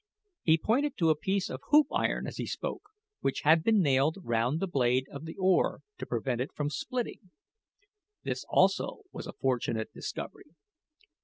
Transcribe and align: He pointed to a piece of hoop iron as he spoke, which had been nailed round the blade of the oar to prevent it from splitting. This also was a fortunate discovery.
He 0.41 0.57
pointed 0.57 0.97
to 0.97 1.11
a 1.11 1.15
piece 1.15 1.47
of 1.47 1.61
hoop 1.69 1.85
iron 1.91 2.25
as 2.25 2.37
he 2.37 2.47
spoke, 2.47 2.89
which 3.19 3.41
had 3.41 3.63
been 3.63 3.83
nailed 3.83 4.17
round 4.23 4.59
the 4.59 4.65
blade 4.65 5.05
of 5.11 5.25
the 5.25 5.35
oar 5.37 5.81
to 5.99 6.07
prevent 6.07 6.41
it 6.41 6.51
from 6.55 6.71
splitting. 6.71 7.29
This 8.23 8.43
also 8.49 9.01
was 9.11 9.27
a 9.27 9.33
fortunate 9.33 9.93
discovery. 9.93 10.55